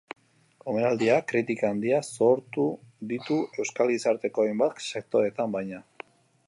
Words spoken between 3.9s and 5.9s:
gizarteko hainbat sektoretan, baina.